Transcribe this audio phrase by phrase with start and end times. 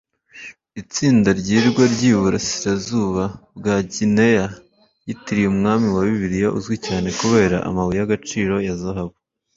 [0.81, 3.23] Itsinda ryirwa ryiburasirazuba
[3.57, 4.45] bwa Gineya
[5.01, 9.15] ryitiriwe umwami wa Bibiliya uzwi cyane kubera amabuye y'agaciro ya zahabu